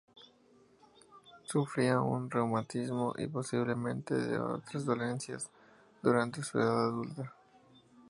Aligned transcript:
Sufría 1.43 1.99
de 1.99 2.27
reumatismo, 2.27 3.13
y 3.19 3.27
posiblemente 3.27 4.15
de 4.15 4.39
otras 4.39 4.83
dolencias, 4.83 5.51
durante 6.01 6.41
su 6.41 6.57
edad 6.59 6.85
adulta. 6.87 7.35